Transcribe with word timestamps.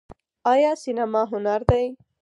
آیا 0.51 0.71
سینما 0.83 1.21
هنر 1.31 1.61
دی؟ 1.69 1.85